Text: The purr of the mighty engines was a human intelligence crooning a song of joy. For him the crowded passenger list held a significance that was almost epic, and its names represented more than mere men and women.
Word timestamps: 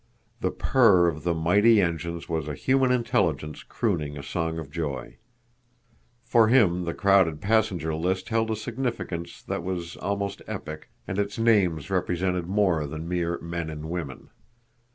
The 0.39 0.49
purr 0.49 1.05
of 1.07 1.21
the 1.23 1.35
mighty 1.35 1.79
engines 1.79 2.27
was 2.27 2.47
a 2.47 2.55
human 2.55 2.91
intelligence 2.91 3.61
crooning 3.61 4.17
a 4.17 4.23
song 4.23 4.57
of 4.57 4.71
joy. 4.71 5.17
For 6.23 6.47
him 6.47 6.85
the 6.85 6.95
crowded 6.95 7.39
passenger 7.39 7.93
list 7.93 8.29
held 8.29 8.49
a 8.49 8.55
significance 8.55 9.43
that 9.43 9.61
was 9.61 9.97
almost 9.97 10.41
epic, 10.47 10.89
and 11.07 11.19
its 11.19 11.37
names 11.37 11.91
represented 11.91 12.47
more 12.47 12.87
than 12.87 13.07
mere 13.07 13.37
men 13.41 13.69
and 13.69 13.91
women. 13.91 14.31